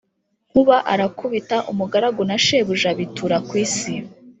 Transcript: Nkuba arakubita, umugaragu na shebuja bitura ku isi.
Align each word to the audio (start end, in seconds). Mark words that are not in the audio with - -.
Nkuba 0.49 0.75
arakubita, 0.93 1.57
umugaragu 1.71 2.21
na 2.29 2.37
shebuja 2.45 2.89
bitura 2.97 3.37
ku 3.47 3.53
isi. 3.65 3.93